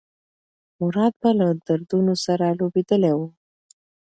[0.79, 3.19] مراد به له دردونو سره لوبېدلی و.